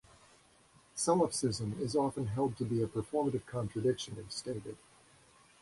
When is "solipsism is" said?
0.95-1.95